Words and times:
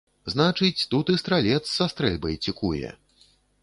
Значыць, 0.33 0.85
тут 0.95 1.13
і 1.15 1.19
стралец 1.23 1.61
са 1.77 1.91
стрэльбай 1.95 2.43
цікуе. 2.49 2.89